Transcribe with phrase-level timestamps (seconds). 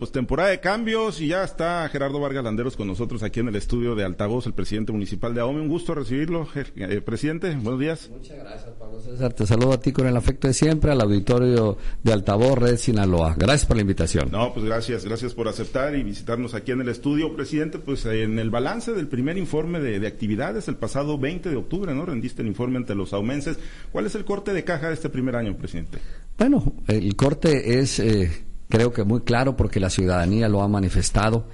[0.00, 3.56] pues temporada de cambios y ya está Gerardo Vargas Landeros con nosotros aquí en el
[3.56, 5.60] estudio de Altavoz, el presidente municipal de Ahome.
[5.60, 7.54] Un gusto recibirlo, eh, presidente.
[7.54, 8.08] Buenos días.
[8.10, 9.34] Muchas gracias, Pablo César.
[9.34, 13.34] Te saludo a ti con el afecto de siempre, al auditorio de Altavoz, Red Sinaloa.
[13.36, 14.30] Gracias por la invitación.
[14.32, 17.78] No, pues gracias, gracias por aceptar y visitarnos aquí en el estudio, presidente.
[17.78, 22.06] Pues en el balance del primer informe de, actividades, el pasado 20 de octubre, ¿no?
[22.06, 23.58] Rendiste el informe ante los aumenses.
[23.92, 25.98] ¿Cuál es el corte de caja de este primer año, presidente?
[26.38, 28.00] Bueno, el corte es...
[28.00, 31.46] Eh, creo que muy claro porque la ciudadanía lo ha manifestado,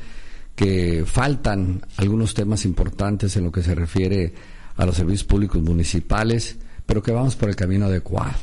[0.54, 4.34] que faltan algunos temas importantes en lo que se refiere
[4.76, 6.56] a los servicios públicos municipales,
[6.86, 8.38] pero que vamos por el camino adecuado.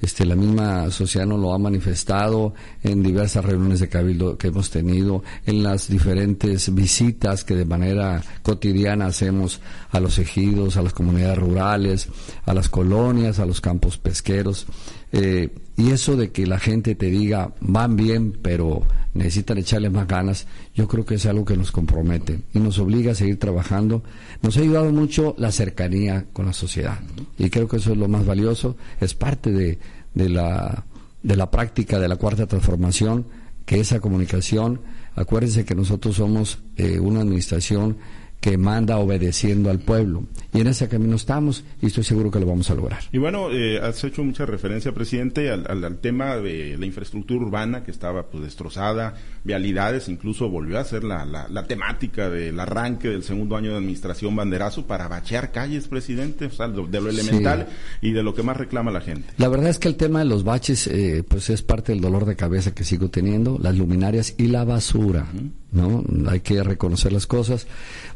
[0.00, 4.70] Este, la misma sociedad nos lo ha manifestado en diversas reuniones de cabildo que hemos
[4.70, 9.60] tenido, en las diferentes visitas que de manera cotidiana hacemos
[9.90, 12.08] a los ejidos, a las comunidades rurales,
[12.44, 14.66] a las colonias, a los campos pesqueros.
[15.12, 20.06] Eh, y eso de que la gente te diga, van bien, pero necesitan echarle más
[20.06, 24.02] ganas, yo creo que es algo que nos compromete y nos obliga a seguir trabajando.
[24.42, 26.98] Nos ha ayudado mucho la cercanía con la sociedad
[27.38, 29.78] y creo que eso es lo más valioso, es parte de,
[30.16, 30.86] de, la,
[31.22, 33.26] de la práctica de la cuarta transformación,
[33.66, 34.80] que esa comunicación,
[35.14, 37.98] acuérdense que nosotros somos eh, una administración
[38.40, 40.24] que manda obedeciendo al pueblo.
[40.52, 43.00] Y en ese camino estamos y estoy seguro que lo vamos a lograr.
[43.12, 47.82] Y bueno, eh, has hecho mucha referencia, presidente, al, al, tema de la infraestructura urbana
[47.82, 49.14] que estaba pues destrozada,
[49.44, 54.36] vialidades, incluso volvió a ser la, la, temática del arranque del segundo año de administración
[54.36, 57.66] banderazo para bachear calles, presidente, o sea, de lo elemental
[58.00, 59.28] y de lo que más reclama la gente.
[59.38, 62.24] La verdad es que el tema de los baches, eh, pues es parte del dolor
[62.24, 65.26] de cabeza que sigo teniendo, las luminarias y la basura.
[65.72, 66.02] ¿no?
[66.28, 67.66] Hay que reconocer las cosas.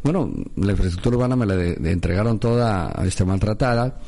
[0.02, 1.54] Bueno, la infraestructura urbana me la
[1.90, 3.98] entregaron toda este, maltratada.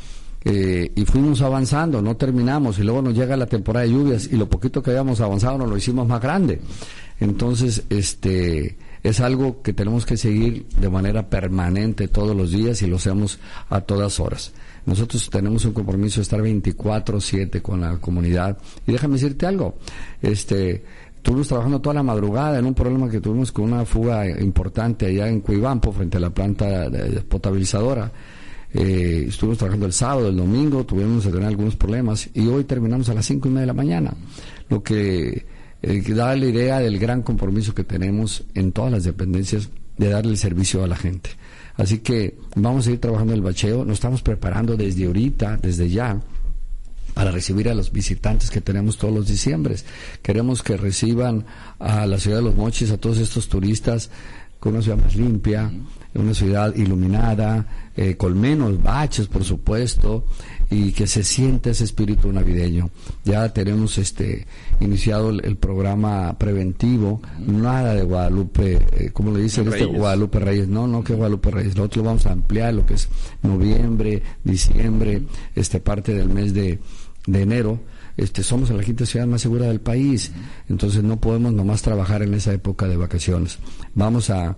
[0.45, 4.37] Eh, y fuimos avanzando, no terminamos y luego nos llega la temporada de lluvias y
[4.37, 6.61] lo poquito que habíamos avanzado nos lo hicimos más grande.
[7.21, 12.87] Entonces, este es algo que tenemos que seguir de manera permanente todos los días y
[12.87, 14.53] lo hacemos a todas horas.
[14.87, 19.77] Nosotros tenemos un compromiso de estar 24/7 con la comunidad y déjame decirte algo,
[20.21, 20.85] este
[21.23, 25.29] Estuvimos trabajando toda la madrugada en un problema que tuvimos con una fuga importante allá
[25.29, 26.91] en Cuibampo, frente a la planta
[27.29, 28.11] potabilizadora.
[28.75, 33.09] Eh, estuvimos trabajando el sábado, el domingo, tuvimos que tener algunos problemas y hoy terminamos
[33.09, 34.13] a las cinco y media de la mañana,
[34.69, 35.47] lo que
[35.81, 40.37] eh, da la idea del gran compromiso que tenemos en todas las dependencias de darle
[40.37, 41.31] servicio a la gente.
[41.77, 46.21] Así que vamos a ir trabajando el bacheo, nos estamos preparando desde ahorita, desde ya,
[47.15, 49.85] para recibir a los visitantes que tenemos todos los diciembres.
[50.23, 51.45] Queremos que reciban
[51.79, 54.11] a la ciudad de Los Mochis, a todos estos turistas,
[54.59, 55.71] con una ciudad más limpia,
[56.15, 60.25] una ciudad iluminada, eh, con menos baches, por supuesto,
[60.71, 62.91] y que se siente ese espíritu navideño.
[63.25, 64.47] Ya tenemos este
[64.81, 70.87] iniciado el, programa preventivo, nada de Guadalupe, eh, como le dicen este Guadalupe Reyes, no,
[70.87, 73.09] no que Guadalupe Reyes, nosotros lo vamos a ampliar lo que es
[73.43, 75.23] noviembre, diciembre,
[75.55, 76.79] este parte del mes de
[77.27, 77.81] de enero,
[78.17, 80.33] este, somos la quinta ciudad más segura del país.
[80.69, 83.59] Entonces no podemos nomás trabajar en esa época de vacaciones.
[83.95, 84.57] Vamos a,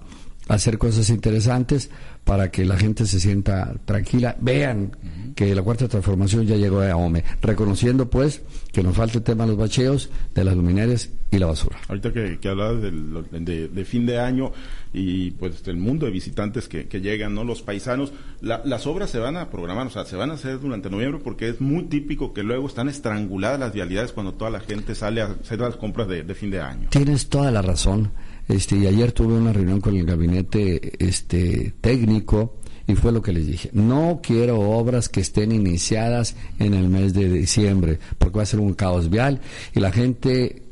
[0.49, 1.91] hacer cosas interesantes
[2.25, 4.37] para que la gente se sienta tranquila.
[4.41, 4.97] Vean
[5.35, 8.43] que la cuarta transformación ya llegó a OME, reconociendo pues
[8.73, 11.77] que nos falta el tema de los bacheos, de las luminarias y la basura.
[11.89, 14.53] Ahorita que, que hablabas de, fin de año
[14.93, 17.45] y pues el mundo de visitantes que, llegan, ¿no?
[17.45, 20.91] Los paisanos, las obras se van a programar, o sea, se van a hacer durante
[20.91, 24.95] noviembre porque es muy típico que luego están estranguladas las vialidades cuando toda la gente
[24.95, 26.89] sale a hacer las compras de, de fin de año.
[26.91, 28.13] Tienes toda la razón.
[28.49, 33.33] Este, y ayer tuve una reunión con el gabinete este, técnico y fue lo que
[33.33, 33.71] les dije.
[33.73, 38.61] No quiero obras que estén iniciadas en el mes de diciembre, porque va a ser
[38.61, 39.41] un caos vial
[39.75, 40.64] y la gente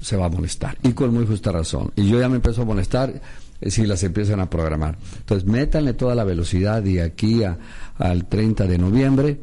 [0.00, 0.76] se va a molestar.
[0.82, 1.92] Y con muy justa razón.
[1.96, 3.20] Y yo ya me empezó a molestar
[3.60, 4.96] eh, si las empiezan a programar.
[5.18, 7.58] Entonces, métanle toda la velocidad de aquí a,
[7.98, 9.38] al 30 de noviembre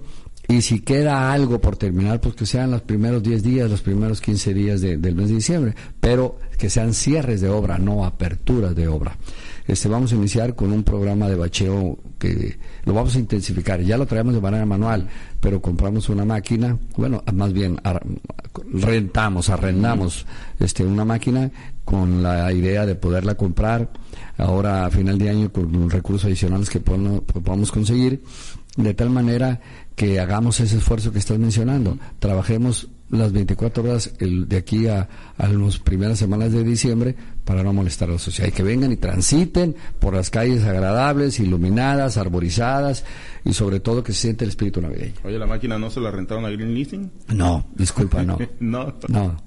[0.47, 4.19] y si queda algo por terminar, pues que sean los primeros 10 días, los primeros
[4.19, 8.88] 15 días del mes de diciembre, pero que sean cierres de obra, no aperturas de
[8.88, 9.17] obra.
[9.65, 13.81] Este, vamos a iniciar con un programa de bacheo que lo vamos a intensificar.
[13.81, 15.07] Ya lo traemos de manera manual,
[15.39, 17.80] pero compramos una máquina, bueno, más bien
[18.74, 20.25] rentamos, arrendamos
[20.60, 21.50] este, una máquina
[21.86, 23.89] con la idea de poderla comprar
[24.38, 28.24] ahora a final de año con recursos adicionales que podamos conseguir,
[28.77, 29.59] de tal manera
[29.95, 31.98] que hagamos ese esfuerzo que estás mencionando.
[32.19, 35.07] Trabajemos las 24 horas el, de aquí a,
[35.38, 37.15] a las primeras semanas de diciembre
[37.45, 38.50] para no molestar a la sociedad.
[38.50, 43.05] Y que vengan y transiten por las calles agradables, iluminadas, arborizadas
[43.45, 45.13] y sobre todo que se siente el espíritu navideño.
[45.23, 47.11] Oye, ¿la máquina no se la rentaron a Green Leasing?
[47.35, 48.38] No, disculpa, no.
[48.59, 48.94] no.
[49.09, 49.38] No.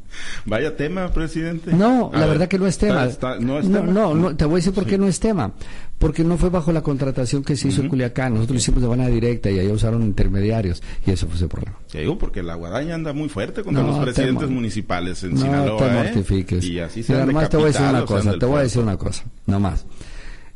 [0.44, 1.72] Vaya tema, presidente.
[1.72, 3.08] No, la verdad que no es tema.
[3.40, 5.52] no, no, te voy a decir por qué no es tema.
[5.98, 8.34] Porque no fue bajo la contratación que se hizo en Culiacán.
[8.34, 11.78] Nosotros lo hicimos de manera directa y ahí usaron intermediarios y eso fue ese problema.
[11.90, 15.78] Te digo, porque la guadaña anda muy fuerte contra los presidentes municipales en no Sinaloa.
[15.78, 15.94] te ¿eh?
[15.94, 16.64] mortifiques.
[16.64, 18.98] Y así se además te voy a decir una cosa, te voy a decir una
[18.98, 19.86] cosa, nada más.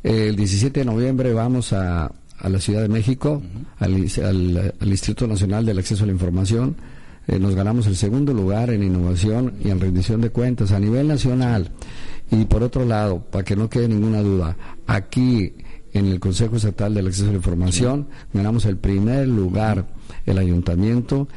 [0.03, 3.41] El 17 de noviembre vamos a, a la Ciudad de México,
[3.79, 6.75] al, al Instituto Nacional del Acceso a la Información
[7.27, 11.07] eh, nos ganamos el segundo lugar en innovación y en rendición de cuentas a nivel
[11.07, 11.71] nacional.
[12.31, 14.55] Y por otro lado, para que no quede ninguna duda,
[14.87, 15.53] aquí
[15.93, 19.87] en el Consejo Estatal del Acceso a la Información ganamos el primer lugar
[20.25, 21.27] el ayuntamiento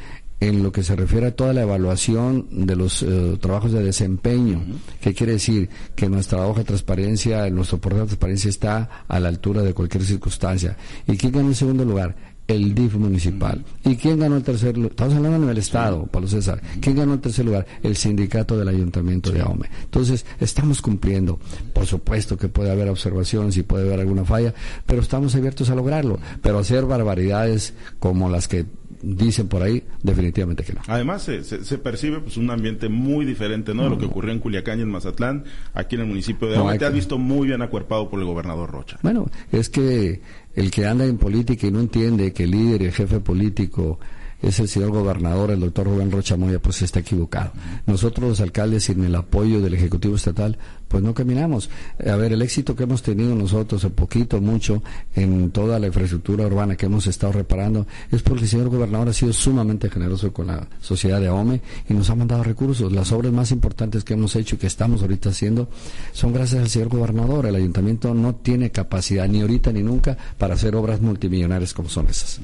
[0.40, 4.62] en lo que se refiere a toda la evaluación de los eh, trabajos de desempeño.
[5.00, 5.70] ¿Qué quiere decir?
[5.94, 10.04] Que nuestra hoja de transparencia, nuestro portal de transparencia está a la altura de cualquier
[10.04, 10.76] circunstancia.
[11.06, 12.33] ¿Y quién ganó el segundo lugar?
[12.46, 13.64] El DIF municipal.
[13.84, 14.90] ¿Y quién ganó el tercer lugar?
[14.90, 16.60] Estamos hablando a nivel Estado, Pablo César.
[16.80, 17.66] ¿Quién ganó el tercer lugar?
[17.82, 19.68] El sindicato del Ayuntamiento de Ahome.
[19.84, 21.38] Entonces, estamos cumpliendo.
[21.72, 24.54] Por supuesto que puede haber observaciones y puede haber alguna falla,
[24.86, 26.18] pero estamos abiertos a lograrlo.
[26.42, 28.66] Pero hacer barbaridades como las que
[29.04, 30.80] dicen por ahí, definitivamente que no.
[30.86, 33.84] Además, se, se, percibe pues un ambiente muy diferente, ¿no?
[33.84, 35.44] De lo que ocurrió en Culiacán y en Mazatlán,
[35.74, 36.78] aquí en el municipio de Ahome.
[36.78, 38.98] Te has visto muy bien acuerpado por el gobernador Rocha.
[39.02, 40.22] Bueno, es que
[40.54, 43.98] el que anda en política y no entiende que el líder y el jefe político
[44.46, 47.52] es el señor gobernador, el doctor Rubén Rocha Moya, pues está equivocado.
[47.86, 50.58] Nosotros los alcaldes, sin el apoyo del Ejecutivo Estatal,
[50.88, 51.70] pues no caminamos.
[52.06, 54.82] A ver, el éxito que hemos tenido nosotros, un poquito, mucho,
[55.14, 59.12] en toda la infraestructura urbana que hemos estado reparando, es porque el señor gobernador ha
[59.12, 62.92] sido sumamente generoso con la sociedad de AOME y nos ha mandado recursos.
[62.92, 65.68] Las obras más importantes que hemos hecho y que estamos ahorita haciendo
[66.12, 67.46] son gracias al señor gobernador.
[67.46, 72.06] El ayuntamiento no tiene capacidad, ni ahorita ni nunca, para hacer obras multimillonarias como son
[72.08, 72.40] esas.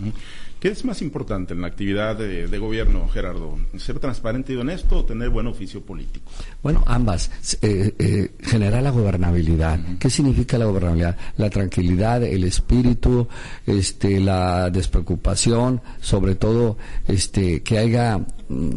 [0.61, 3.59] ¿Qué es más importante en la actividad de, gobierno, Gerardo?
[3.79, 6.31] ¿Ser transparente y honesto o tener buen oficio político?
[6.63, 7.31] Bueno, ambas.
[7.63, 9.81] Eh, eh, generar la gobernabilidad.
[9.99, 11.17] ¿Qué significa la gobernabilidad?
[11.39, 13.27] La tranquilidad, el espíritu,
[13.67, 16.77] este, la despreocupación, sobre todo
[17.09, 18.71] este, que haya mm,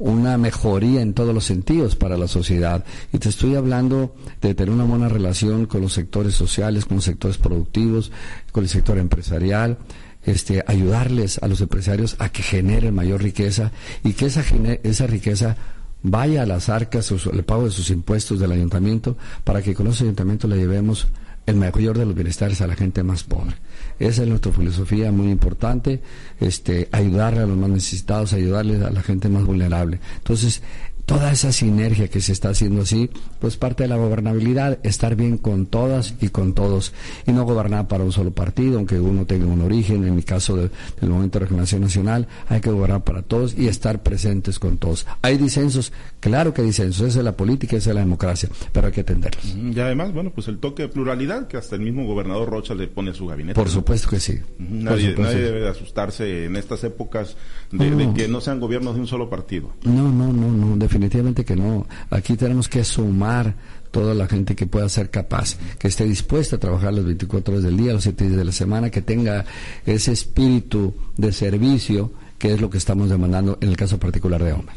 [0.00, 2.84] una mejoría en todos los sentidos para la sociedad.
[3.12, 7.04] Y te estoy hablando de tener una buena relación con los sectores sociales, con los
[7.04, 8.10] sectores productivos,
[8.50, 9.78] con el sector empresarial
[10.24, 13.72] este, ayudarles a los empresarios a que generen mayor riqueza
[14.04, 14.42] y que esa,
[14.82, 15.56] esa riqueza
[16.02, 20.04] vaya a las arcas, el pago de sus impuestos del ayuntamiento, para que con ese
[20.04, 21.08] ayuntamiento le llevemos
[21.46, 23.54] el mayor de los bienestares a la gente más pobre.
[23.98, 26.02] Esa es nuestra filosofía muy importante,
[26.40, 29.98] este, ayudarle a los más necesitados, ayudarle a la gente más vulnerable.
[30.18, 30.62] Entonces,
[31.08, 33.08] toda esa sinergia que se está haciendo así,
[33.40, 36.92] pues parte de la gobernabilidad, estar bien con todas y con todos,
[37.26, 40.54] y no gobernar para un solo partido, aunque uno tenga un origen, en mi caso
[40.56, 40.70] del
[41.00, 45.06] Movimiento de Regeneración Nacional, hay que gobernar para todos y estar presentes con todos.
[45.22, 45.94] ¿Hay disensos?
[46.20, 49.00] Claro que hay disensos, esa es la política, esa es la democracia, pero hay que
[49.00, 49.46] atenderlos.
[49.46, 52.86] Y además, bueno, pues el toque de pluralidad que hasta el mismo gobernador Rocha le
[52.86, 53.54] pone a su gabinete.
[53.54, 54.40] Por supuesto que sí.
[54.58, 57.34] Nadie, debe de asustarse en estas épocas
[57.72, 59.72] de, de, que no sean gobiernos de un solo partido.
[59.84, 61.86] No, no, no, no, definitivamente definitivamente que no.
[62.10, 63.54] Aquí tenemos que sumar
[63.90, 67.64] toda la gente que pueda ser capaz, que esté dispuesta a trabajar las 24 horas
[67.64, 69.44] del día, los 7 días de la semana, que tenga
[69.86, 74.52] ese espíritu de servicio, que es lo que estamos demandando en el caso particular de
[74.52, 74.72] OMA.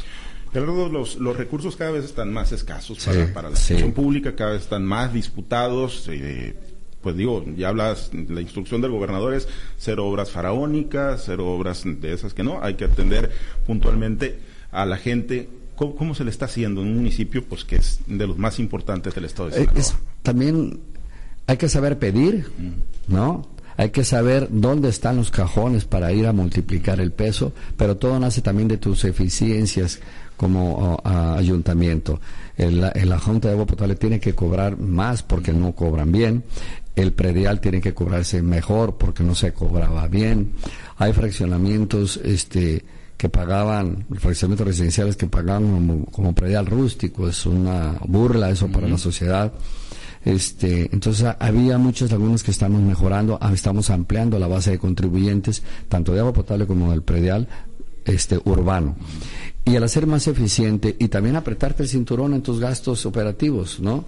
[0.54, 3.00] Gerardo, los, los recursos cada vez están más escasos
[3.34, 3.76] para, la sí.
[3.96, 6.08] pública, cada vez están más disputados.
[6.10, 6.56] Eh,
[7.02, 12.14] pues digo, ya hablas, la instrucción del gobernador es cero obras faraónicas, cero obras de
[12.14, 13.32] esas que no, hay que atender
[13.66, 14.40] puntualmente
[14.72, 15.50] a la gente
[15.98, 19.16] ¿Cómo, se le está haciendo en un municipio pues que es de los más importantes
[19.16, 20.00] del estado de Sinaloa?
[20.22, 20.80] también
[21.48, 22.46] hay que saber pedir.
[23.08, 23.48] ¿no?
[23.78, 28.20] Hay que saber dónde están los cajones para ir a multiplicar el peso, pero todo
[28.20, 30.00] nace también de tus eficiencias
[30.38, 32.20] como ayuntamiento.
[32.58, 36.44] El, la Junta de Agua Potable tiene que cobrar más porque no cobran bien.
[36.96, 40.52] El predial tiene que cobrarse mejor porque no se cobraba bien.
[40.98, 42.84] Hay fraccionamientos, este,
[43.22, 48.98] que pagaban, fraccionamientos residenciales que pagaban como, predial rústico, es una burla eso para la
[48.98, 49.54] sociedad.
[50.26, 55.62] Este, entonces había muchas lagunas que estamos mejorando, ah, estamos ampliando la base de contribuyentes,
[55.88, 57.48] tanto de agua potable como del predial
[58.06, 58.96] este, urbano.
[59.66, 64.04] Y al hacer más eficiente y también apretarte el cinturón en tus gastos operativos, ¿no?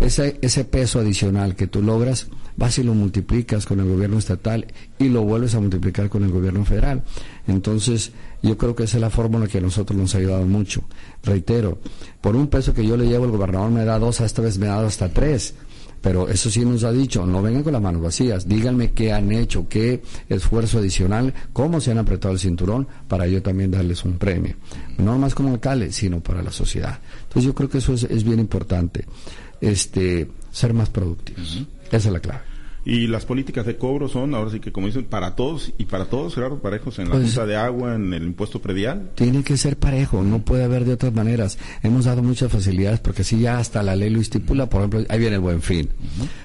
[0.00, 4.66] Ese, ese peso adicional que tú logras, vas y lo multiplicas con el gobierno estatal
[4.98, 7.02] y lo vuelves a multiplicar con el gobierno federal.
[7.46, 10.82] Entonces, yo creo que esa es la fórmula que a nosotros nos ha ayudado mucho.
[11.22, 11.78] Reitero,
[12.20, 14.66] por un peso que yo le llevo, el gobernador me da dos, esta vez me
[14.66, 15.54] ha dado hasta tres.
[16.02, 19.30] Pero eso sí nos ha dicho, no vengan con las manos vacías, díganme qué han
[19.30, 24.18] hecho, qué esfuerzo adicional, cómo se han apretado el cinturón para yo también darles un
[24.18, 24.56] premio.
[24.98, 26.98] No más como alcalde, sino para la sociedad.
[27.22, 29.04] Entonces yo creo que eso es, bien importante,
[29.62, 31.64] este, ser más productivos.
[31.90, 32.52] Esa es la clave.
[32.84, 36.06] Y las políticas de cobro son, ahora sí que como dicen, para todos y para
[36.06, 39.10] todos, Gerardo, parejos en la pues, de agua, en el impuesto predial.
[39.14, 41.58] Tiene que ser parejo, no puede haber de otras maneras.
[41.84, 45.18] Hemos dado muchas facilidades porque si ya hasta la ley lo estipula, por ejemplo, ahí
[45.20, 45.90] viene el buen fin.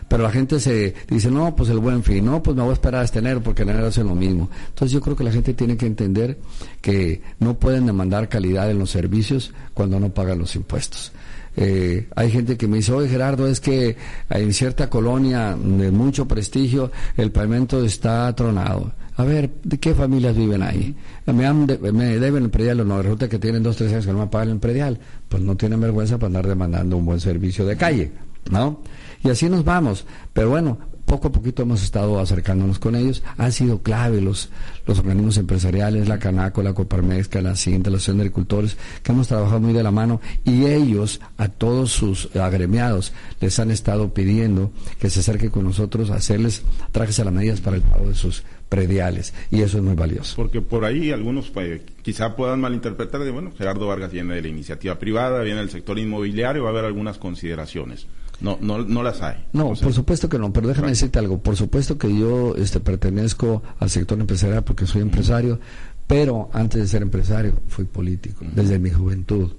[0.07, 2.73] Pero la gente se dice, no, pues el buen fin, no, pues me voy a
[2.73, 4.47] esperar a este enero porque en enero hacen lo mismo.
[4.69, 6.37] Entonces yo creo que la gente tiene que entender
[6.81, 11.11] que no pueden demandar calidad en los servicios cuando no pagan los impuestos.
[11.59, 13.97] Eh, hay gente que me dice, oye Gerardo, es que
[14.29, 18.93] en cierta colonia de mucho prestigio el pavimento está tronado.
[19.15, 20.95] A ver, ¿de qué familias viven ahí?
[21.25, 21.51] Me,
[21.91, 24.49] me deben el predial, no, resulta que tienen dos, tres años que no me pagan
[24.49, 24.99] el predial.
[25.27, 28.11] Pues no tienen vergüenza para andar demandando un buen servicio de calle,
[28.51, 28.83] ¿no?
[29.23, 30.05] Y así nos vamos.
[30.33, 33.23] Pero bueno, poco a poquito hemos estado acercándonos con ellos.
[33.37, 34.49] Han sido clave los,
[34.85, 39.29] los organismos empresariales, la Canaco, la Coparmex, la Cinta, la Asociación de Agricultores, que hemos
[39.29, 44.71] trabajado muy de la mano y ellos a todos sus agremiados les han estado pidiendo
[44.99, 48.15] que se acerquen con nosotros a hacerles trajes a las medidas para el pago de
[48.15, 50.35] sus prediales y eso es muy valioso.
[50.35, 54.47] Porque por ahí algunos pues, quizá puedan malinterpretar de, bueno, Gerardo Vargas viene de la
[54.49, 58.07] iniciativa privada, viene del sector inmobiliario, va a haber algunas consideraciones.
[58.39, 59.45] No, no, no las hay.
[59.53, 61.39] No, por supuesto que no, pero déjame decirte algo.
[61.39, 65.59] Por supuesto que yo este, pertenezco al sector empresarial porque soy empresario,
[66.05, 69.53] pero antes de ser empresario fui político, desde mi juventud.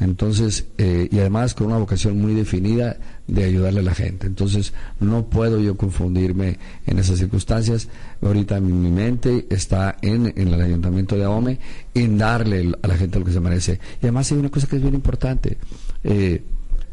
[0.00, 2.96] Entonces, eh, y además con una vocación muy definida
[3.26, 4.26] de ayudarle a la gente.
[4.26, 7.88] Entonces, no puedo yo confundirme en esas circunstancias.
[8.20, 11.58] Ahorita mi, mi mente está en, en, el ayuntamiento de Ahome,
[11.94, 13.80] en darle a la gente lo que se merece.
[14.00, 15.58] Y además hay una cosa que es bien importante.
[16.04, 16.42] Eh,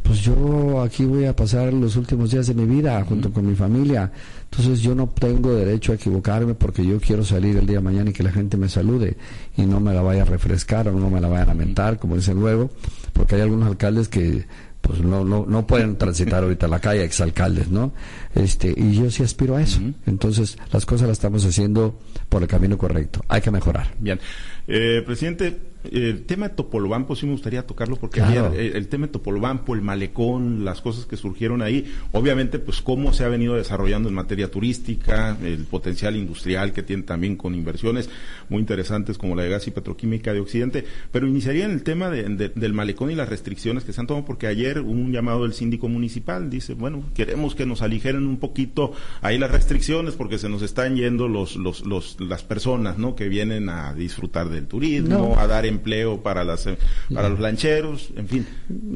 [0.04, 3.56] pues yo aquí voy a pasar los últimos días de mi vida junto con mi
[3.56, 4.12] familia.
[4.52, 8.10] Entonces yo no tengo derecho a equivocarme porque yo quiero salir el día de mañana
[8.10, 9.18] y que la gente me salude
[9.56, 12.16] y no me la vaya a refrescar o no me la vaya a lamentar, como
[12.16, 12.72] dicen luego,
[13.14, 14.46] porque hay algunos alcaldes que
[14.82, 17.92] pues no, no, no pueden transitar ahorita la calle, exalcaldes, ¿no?
[18.34, 19.82] Este, y yo sí aspiro a eso.
[20.06, 23.24] Entonces, las cosas las estamos haciendo por el camino correcto.
[23.28, 23.94] Hay que mejorar.
[24.00, 24.20] Bien.
[24.68, 29.74] Eh, presidente, el tema de Topolobampo sí me gustaría tocarlo porque el, tema de Topolobampo,
[29.74, 34.16] el malecón, las cosas que surgieron ahí, obviamente pues cómo se ha venido desarrollando en
[34.16, 38.10] materia turística, el potencial industrial que tiene también con inversiones
[38.50, 42.10] muy interesantes como la de gas y petroquímica de Occidente, pero iniciaría en el tema
[42.10, 45.54] del malecón y las restricciones que se han tomado porque ayer hubo un llamado del
[45.54, 50.50] síndico municipal, dice, bueno, queremos que nos aligeren un poquito ahí las restricciones porque se
[50.50, 53.16] nos están yendo los, los, los las personas, ¿no?
[53.16, 56.68] Que vienen a disfrutar del turismo, a dar empleo para las
[57.14, 58.48] para los lancheros, en fin.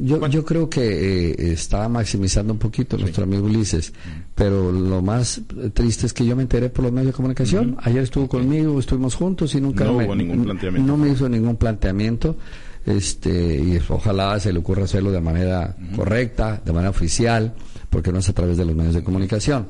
[0.02, 3.94] Yo, yo creo que eh, está maximizando un poquito nuestro amigo Ulises,
[4.36, 5.42] pero lo más
[5.74, 7.78] triste es que yo me enteré por los medios de comunicación.
[7.82, 10.92] Ayer estuvo conmigo, estuvimos juntos y nunca no me, hubo ningún planteamiento.
[10.92, 12.38] No me hizo ningún planteamiento.
[12.86, 17.54] Este, y ojalá se le ocurra hacerlo de manera correcta, de manera oficial,
[17.90, 19.70] porque no es a través de los medios de comunicación.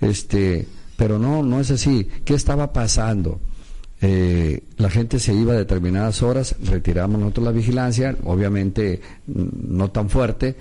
[0.00, 0.66] Este,
[0.96, 2.06] pero no, no es así.
[2.24, 3.40] ¿Qué estaba pasando?
[4.02, 10.08] Eh, la gente se iba a determinadas horas, retiramos nosotros la vigilancia, obviamente no tan
[10.08, 10.56] fuerte,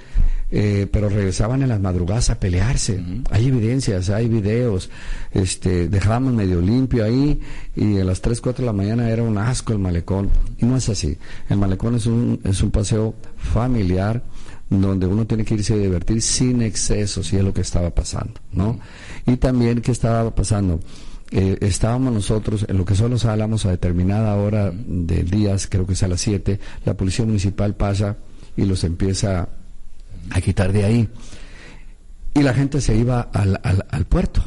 [0.52, 3.02] eh, pero regresaban en las madrugadas a pelearse.
[3.30, 4.90] Hay evidencias, hay videos,
[5.32, 7.40] este, dejábamos medio limpio ahí
[7.76, 10.30] y a las 3, 4 de la mañana era un asco el malecón.
[10.58, 11.18] Y no es así.
[11.50, 14.22] El malecón es un, es un paseo familiar
[14.70, 18.34] donde uno tiene que irse a divertir sin excesos y es lo que estaba pasando,
[18.52, 18.80] ¿no?
[19.26, 20.80] Y también, ¿qué estaba pasando?
[21.32, 25.86] Eh, estábamos nosotros en lo que son los álamos a determinada hora del día, creo
[25.86, 28.18] que es a las 7, la policía municipal pasa
[28.58, 29.48] y los empieza
[30.32, 31.10] a quitar de ahí.
[32.34, 34.44] Y la gente se iba al, al, puerto,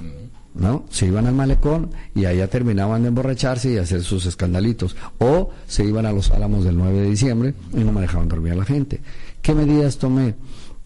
[0.54, 0.84] ¿no?
[0.90, 4.96] Se iban al malecón y allá terminaban de emborracharse y hacer sus escandalitos.
[5.18, 8.52] O se iban a los álamos del 9 de diciembre y no me dejaban dormir
[8.52, 9.00] a la gente.
[9.40, 10.34] ¿Qué medidas tomé?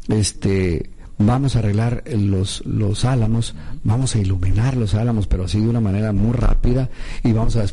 [0.08, 3.54] Este, vamos a arreglar los, los álamos,
[3.84, 6.90] vamos a iluminar los álamos, pero así de una manera muy rápida
[7.22, 7.64] y vamos a,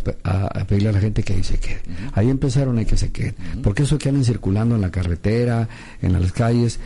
[0.66, 1.82] pedirle a la gente que ahí se quede.
[2.14, 5.68] Ahí empezaron a que se quede, porque eso que andan circulando en la carretera,
[6.02, 6.80] en las calles,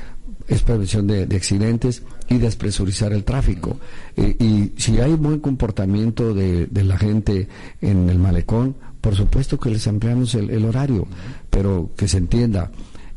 [0.47, 3.79] es prevención de, accidentes y despresurizar el tráfico.
[4.15, 7.47] Eh, y si hay buen comportamiento de, de, la gente
[7.81, 11.07] en el malecón, por supuesto que les ampliamos el, el horario,
[11.49, 12.71] pero que se entienda,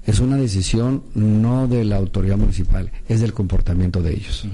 [0.07, 4.47] es una decisión no de la autoridad municipal, es del comportamiento de ellos.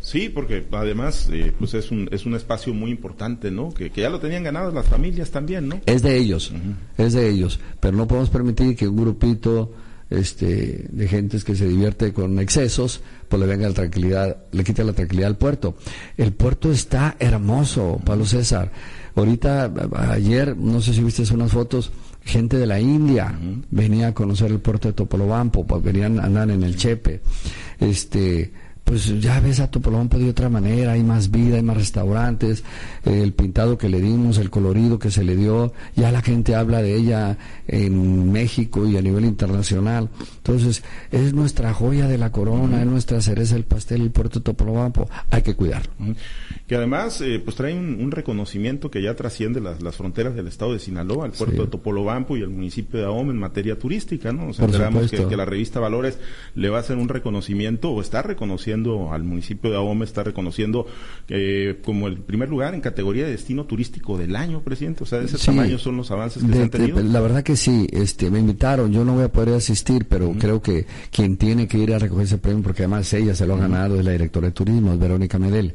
[0.00, 3.72] Sí, porque además eh, pues es un, es un espacio muy importante, ¿no?
[3.72, 5.80] Que, ya lo tenían ganado las familias también, ¿no?
[5.86, 6.52] Es de ellos,
[6.98, 9.72] es de ellos, pero no podemos permitir que un grupito
[10.10, 14.84] este, de gentes que se divierte con excesos, pues le venga la tranquilidad, le quita
[14.84, 15.76] la tranquilidad al puerto.
[16.16, 18.70] El puerto está hermoso, Pablo César.
[19.14, 19.72] Ahorita,
[20.10, 21.92] ayer, no sé si viste unas fotos,
[22.24, 23.36] gente de la India
[23.70, 27.20] venía a conocer el puerto de Topolobampo, pues venían a andar en el Chepe.
[27.80, 28.52] Este,
[28.84, 32.64] pues ya ves a Topolobampo de otra manera, hay más vida, hay más restaurantes,
[33.04, 36.82] el pintado que le dimos, el colorido que se le dio, ya la gente habla
[36.82, 40.10] de ella en México y a nivel internacional.
[40.36, 45.08] Entonces, es nuestra joya de la corona, es nuestra cereza del pastel, el puerto Topolobampo,
[45.30, 45.92] hay que cuidarlo.
[46.66, 50.80] Que además, eh, pues trae un, reconocimiento que ya trasciende las, fronteras del estado de
[50.80, 54.46] Sinaloa, el puerto de Topolobampo y el municipio de Ahome en materia turística, ¿no?
[54.46, 56.18] Nos enteramos que, que la revista Valores
[56.54, 60.86] le va a hacer un reconocimiento o está reconociendo al municipio de Ahome, está reconociendo
[61.28, 65.04] eh, como el primer lugar en categoría de destino turístico del año, presidente.
[65.04, 67.00] O sea, de ese tamaño son los avances que se han tenido.
[67.02, 70.60] la verdad que sí, este, me invitaron, yo no voy a poder asistir, pero creo
[70.62, 73.58] que quien tiene que ir a recoger ese premio, porque además ella se lo ha
[73.58, 75.74] ganado, es la directora de turismo, es Verónica Medel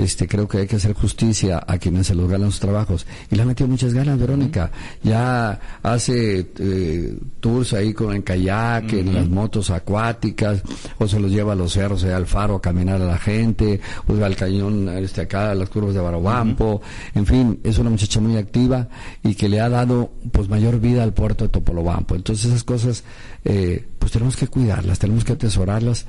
[0.00, 3.06] este, creo que hay que hacer justicia a quienes se los ganan sus trabajos.
[3.30, 4.70] Y le han metido muchas ganas, Verónica.
[5.02, 10.62] Ya hace eh, tours ahí con el kayak, en las motos acuáticas,
[10.98, 14.16] o se los lleva a los cerros, al faro a caminar a la gente, o
[14.16, 16.80] va al cañón este, acá, a las curvas de Barobampo.
[17.14, 18.88] En fin, es una muchacha muy activa
[19.22, 22.14] y que le ha dado pues mayor vida al puerto de Topolobampo.
[22.14, 23.04] Entonces esas cosas,
[23.44, 26.06] eh, pues tenemos que cuidarlas, tenemos que atesorarlas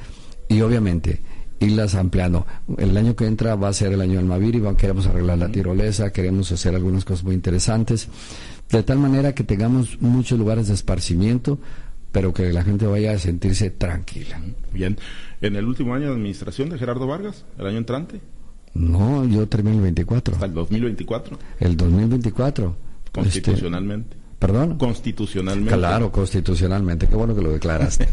[0.48, 1.20] y obviamente
[1.62, 2.46] irlas ampliando.
[2.78, 5.50] El año que entra va a ser el año del Mavir y queremos arreglar la
[5.50, 8.10] tirolesa, queremos hacer algunas cosas muy interesantes,
[8.70, 11.60] de tal manera que tengamos muchos lugares de esparcimiento,
[12.12, 14.42] pero que la gente vaya a sentirse tranquila.
[14.74, 14.98] Bien,
[15.42, 18.20] ¿en el último año de administración de Gerardo Vargas, el año entrante?
[18.74, 20.36] No, yo termino el 24.
[20.36, 21.38] ¿Hasta el 2024?
[21.60, 22.76] El 2024.
[23.12, 24.21] Constitucionalmente.
[24.42, 24.76] ¿Perdón?
[24.80, 25.78] Constitucionalmente.
[25.78, 27.08] Claro, constitucionalmente.
[27.08, 28.08] Qué bueno que lo declaraste.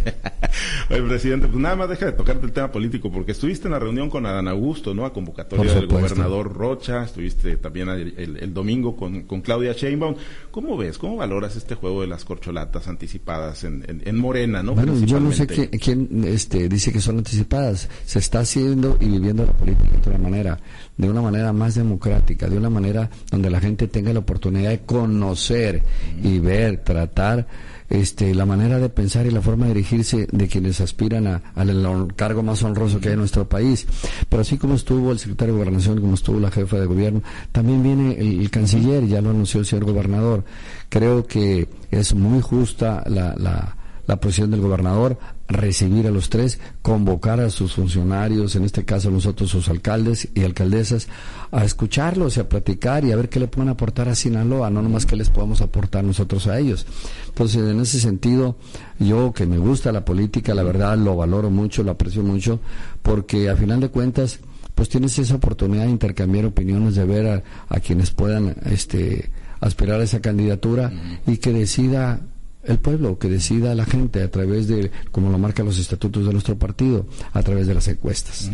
[0.90, 3.78] Oye, presidente, pues nada más deja de tocarte el tema político, porque estuviste en la
[3.78, 5.06] reunión con Adán Augusto, ¿no?
[5.06, 10.16] A convocatoria del gobernador Rocha, estuviste también el, domingo con, Claudia Sheinbaum.
[10.50, 14.74] ¿Cómo ves, cómo valoras este juego de las corcholatas anticipadas en, en, Morena, ¿no?
[14.74, 17.88] Bueno, yo no sé quién, este, dice que son anticipadas.
[18.04, 20.60] Se está haciendo y viviendo la política de otra manera,
[20.94, 24.80] de una manera más democrática, de una manera donde la gente tenga la oportunidad de
[24.80, 25.82] conocer
[26.22, 27.46] y ver, tratar
[27.88, 32.42] este, la manera de pensar y la forma de dirigirse de quienes aspiran al cargo
[32.42, 33.86] más honroso que hay en nuestro país.
[34.28, 37.82] Pero así como estuvo el secretario de Gobernación, como estuvo la jefa de gobierno, también
[37.82, 40.44] viene el, canciller, ya lo anunció el señor gobernador.
[40.88, 43.76] Creo que es muy justa la, la
[44.08, 49.10] la posición del gobernador, recibir a los tres, convocar a sus funcionarios, en este caso
[49.10, 51.08] nosotros sus alcaldes y alcaldesas,
[51.50, 54.82] a escucharlos y a platicar y a ver qué le pueden aportar a Sinaloa, no
[54.82, 56.86] nomás qué les podemos aportar nosotros a ellos.
[57.28, 58.56] Entonces, en ese sentido,
[58.98, 62.60] yo que me gusta la política, la verdad lo valoro mucho, lo aprecio mucho,
[63.02, 64.40] porque a final de cuentas,
[64.74, 69.30] pues tienes esa oportunidad de intercambiar opiniones, de ver a, a quienes puedan este,
[69.60, 70.92] aspirar a esa candidatura
[71.26, 72.20] y que decida
[72.68, 76.32] el pueblo, que decida la gente a través de, como lo marcan los estatutos de
[76.32, 78.50] nuestro partido, a través de las encuestas.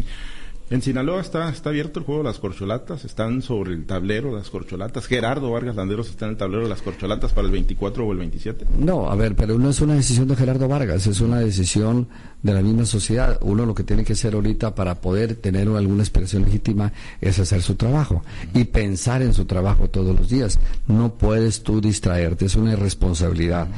[0.71, 4.49] En Sinaloa está, está abierto el juego de las corcholatas, están sobre el tablero las
[4.49, 5.07] corcholatas.
[5.07, 8.19] Gerardo Vargas Landeros está en el tablero de las corcholatas para el 24 o el
[8.19, 8.65] 27.
[8.79, 12.09] No, a ver, pero no es una decisión de Gerardo Vargas, es una decisión
[12.43, 13.39] de la misma sociedad.
[13.43, 17.61] Uno lo que tiene que hacer ahorita para poder tener alguna expresión legítima es hacer
[17.61, 18.23] su trabajo
[18.55, 20.59] y pensar en su trabajo todos los días.
[20.89, 23.69] No puedes tú distraerte, es una irresponsabilidad.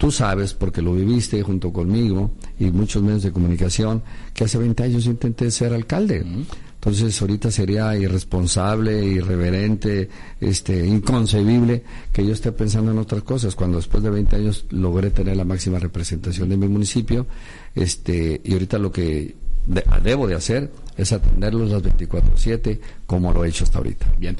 [0.00, 4.82] Tú sabes, porque lo viviste junto conmigo y muchos medios de comunicación, que hace 20
[4.82, 6.24] años intenté ser alcalde.
[6.76, 10.08] Entonces ahorita sería irresponsable, irreverente,
[10.40, 11.84] este, inconcebible
[12.14, 15.44] que yo esté pensando en otras cosas, cuando después de 20 años logré tener la
[15.44, 17.26] máxima representación de mi municipio,
[17.74, 19.36] este, y ahorita lo que
[19.66, 24.06] debo de hacer es atenderlos las 24/7 como lo he hecho hasta ahorita.
[24.18, 24.36] Bien.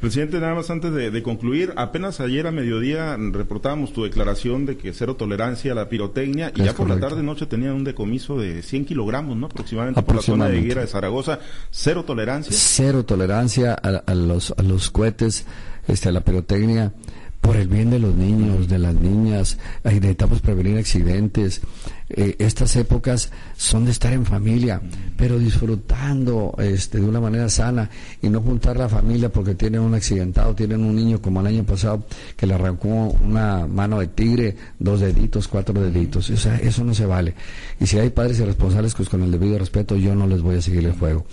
[0.00, 4.94] Presidente, nada más antes de, concluir, apenas ayer a mediodía reportábamos tu declaración de que
[4.94, 8.62] cero tolerancia a la pirotecnia y ya por la tarde noche tenían un decomiso de
[8.62, 9.46] 100 kilogramos, ¿no?
[9.46, 11.40] Aproximadamente, por la zona de Higuera de Zaragoza.
[11.70, 12.56] Cero tolerancia.
[12.56, 15.44] Cero tolerancia a, los, a los cohetes,
[15.86, 16.94] este, a la pirotecnia
[17.40, 21.62] por el bien de los niños, de las niñas, necesitamos prevenir accidentes.
[22.10, 24.80] Eh, estas épocas son de estar en familia,
[25.16, 27.88] pero disfrutando este, de una manera sana
[28.20, 31.64] y no juntar la familia porque tienen un accidentado, tienen un niño como el año
[31.64, 32.04] pasado
[32.36, 36.28] que le arrancó una mano de tigre, dos deditos, cuatro deditos.
[36.30, 37.34] O sea, eso no se vale.
[37.80, 40.62] Y si hay padres irresponsables, pues con el debido respeto yo no les voy a
[40.62, 41.24] seguir el juego.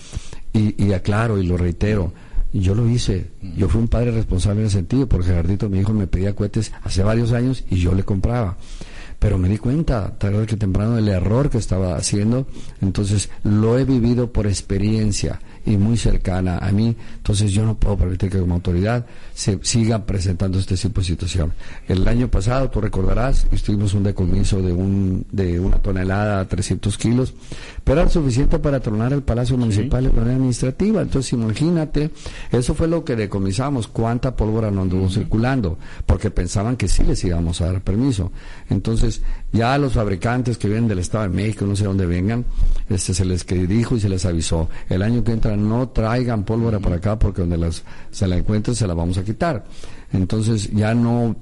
[0.54, 2.14] Y, y aclaro y lo reitero
[2.54, 3.32] yo lo hice.
[3.56, 6.72] Yo fui un padre responsable en ese sentido, porque Gerardito, mi hijo, me pedía cohetes
[6.84, 8.58] hace varios años y yo le compraba.
[9.20, 12.46] pero me di cuenta tarde que temprano del error que estaba haciendo,
[12.82, 17.98] entonces lo he vivido por experiencia y muy cercana a mí, entonces yo no puedo
[17.98, 21.54] permitir que como autoridad se siga presentando este tipo de situación.
[21.88, 26.98] El año pasado, tú recordarás, estuvimos un decomiso de, un, de una tonelada a 300
[26.98, 27.34] kilos,
[27.84, 32.12] pero era suficiente para tronar el Palacio Municipal de manera administrativa, entonces imagínate,
[32.52, 37.22] eso fue lo que decomisamos, cuánta pólvora no anduvo circulando, porque pensaban que sí les
[37.26, 38.32] íbamos a dar permiso.
[38.70, 42.46] Entonces, ya los fabricantes que vienen del Estado de México, no sé dónde vengan,
[42.90, 46.80] este se les dijo y se les avisó, el año que entra no traigan pólvora
[46.80, 49.66] para acá porque donde las, se la encuentren se la vamos a quitar.
[50.14, 51.36] Entonces ya no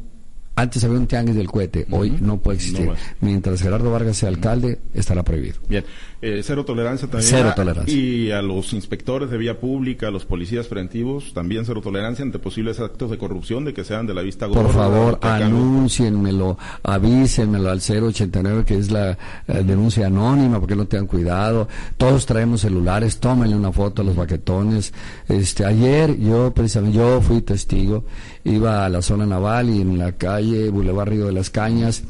[0.57, 2.89] antes había un tianguis del cohete, hoy no puede existir.
[3.19, 5.55] Mientras Gerardo Vargas sea alcalde, estará prohibido.
[5.67, 5.83] Bien,
[6.21, 7.29] eh, cero tolerancia también.
[7.29, 7.93] Cero tolerancia.
[7.93, 12.39] Y a los inspectores de vía pública, a los policías preventivos, también cero tolerancia ante
[12.39, 14.61] posibles actos de corrupción de que sean de la vista gorda.
[14.61, 19.17] Por favor, anúncienmelo, avísenmelo al 089, que es la eh,
[19.65, 21.67] denuncia anónima, porque no tengan cuidado.
[21.97, 24.93] Todos traemos celulares, tómenle una foto a los baquetones.
[25.27, 28.05] Este, ayer yo, precisamente, yo fui testigo,
[28.45, 32.03] iba a la zona naval y en la calle Boulevard Río de las Cañas,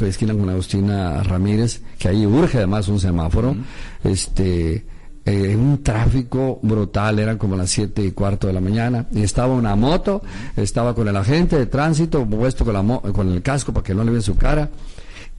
[0.00, 3.56] esquina con Agustina Ramírez, que ahí urge además un semáforo,
[4.04, 4.84] este
[5.24, 9.54] eh, un tráfico brutal, eran como las siete y cuarto de la mañana, y estaba
[9.54, 10.22] una moto,
[10.56, 14.04] estaba con el agente de tránsito puesto con, la con el casco para que no
[14.04, 14.70] le vean su cara,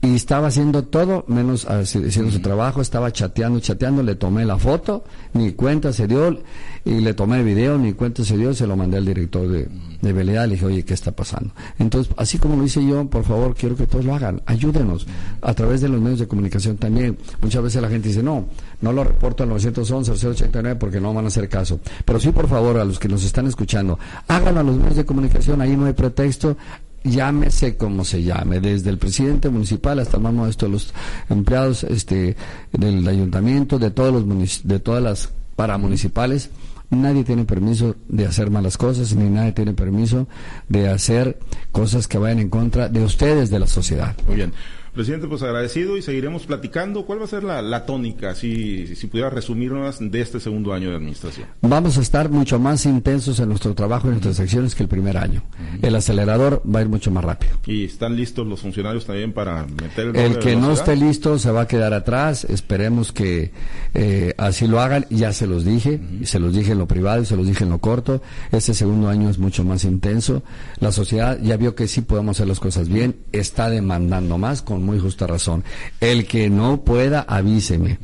[0.00, 5.04] y estaba haciendo todo menos haciendo su trabajo, estaba chateando, chateando, le tomé la foto,
[5.32, 6.38] ni cuenta se dio,
[6.88, 9.68] y le tomé video, ni cuenta se dio, se lo mandé al director de,
[10.00, 11.50] de le dije, oye, ¿qué está pasando?
[11.78, 15.06] Entonces, así como lo hice yo, por favor, quiero que todos lo hagan, ayúdenos,
[15.42, 17.18] a través de los medios de comunicación también.
[17.42, 18.46] Muchas veces la gente dice, no,
[18.80, 21.78] no lo reporto al 911, al 089, porque no van a hacer caso.
[22.06, 25.04] Pero sí, por favor, a los que nos están escuchando, háganlo a los medios de
[25.04, 26.56] comunicación, ahí no hay pretexto,
[27.04, 30.94] llámese como se llame, desde el presidente municipal hasta el más modesto de los
[31.28, 32.34] empleados este,
[32.72, 36.50] del ayuntamiento, de todos los de todas las paramunicipales,
[36.90, 40.26] nadie tiene permiso de hacer malas cosas, ni nadie tiene permiso
[40.68, 41.38] de hacer
[41.72, 44.16] cosas que vayan en contra de ustedes, de la sociedad.
[44.26, 44.52] Muy bien.
[44.94, 47.04] Presidente, pues agradecido y seguiremos platicando.
[47.04, 50.96] ¿Cuál va a ser la, tónica, si, si pudiera resumirnos, de este segundo año de
[50.96, 51.46] administración?
[51.62, 54.88] Vamos a estar mucho más intensos en nuestro trabajo y en nuestras acciones que el
[54.88, 55.42] primer año.
[55.82, 57.52] El acelerador va a ir mucho más rápido.
[57.66, 61.50] ¿Y están listos los funcionarios también para meter el El que no esté listo se
[61.50, 62.44] va a quedar atrás.
[62.44, 63.52] Esperemos que
[63.94, 65.06] eh, así lo hagan.
[65.10, 67.64] Ya se los dije, y se los dije en lo privado y se los dije
[67.64, 68.22] en lo corto.
[68.52, 70.42] Este segundo año es mucho más intenso.
[70.80, 73.16] La sociedad ya vio que sí podemos hacer las cosas bien.
[73.32, 75.64] Está demandando más con muy justa razón.
[76.00, 77.98] El que no pueda, avíseme.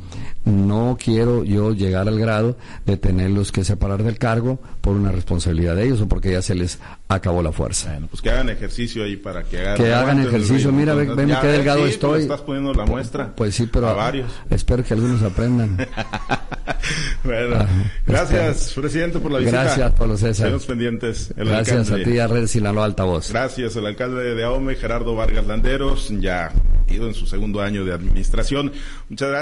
[0.45, 2.55] No quiero yo llegar al grado
[2.85, 6.53] de tenerlos que separar del cargo por una responsabilidad de ellos o porque ya se
[6.53, 7.89] les acabó la fuerza.
[7.91, 9.77] Bueno, pues que hagan ejercicio ahí para que hagan.
[9.77, 10.71] Que hagan ejercicio.
[10.71, 12.21] Mira, ven, qué delgado estoy.
[12.21, 13.35] estás poniendo la muestra.
[13.35, 13.95] Pues sí, pero.
[13.95, 14.31] varios.
[14.49, 15.77] Espero que algunos aprendan.
[17.23, 17.67] bueno, ah,
[18.05, 19.63] gracias, presidente, por la visita.
[19.63, 20.47] Gracias, Pablo César.
[20.47, 21.33] Estamos pendientes.
[21.35, 23.31] gracias a ti, a Red Sinaloa Altavoz.
[23.31, 26.51] Gracias, el alcalde de Ahome, Gerardo Vargas Landeros, ya
[26.87, 28.71] ido en su segundo año de administración.
[29.09, 29.35] Muchas gracias.